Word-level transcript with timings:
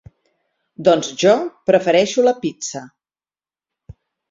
Doncs 0.87 1.09
jo 1.25 1.33
prefereixo 1.71 2.25
la 2.31 2.35
pizza. 2.47 2.85